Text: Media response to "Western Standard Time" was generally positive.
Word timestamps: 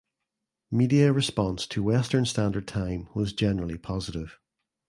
Media 0.71 1.13
response 1.13 1.67
to 1.67 1.83
"Western 1.83 2.25
Standard 2.25 2.67
Time" 2.67 3.07
was 3.13 3.33
generally 3.33 3.77
positive. 3.77 4.39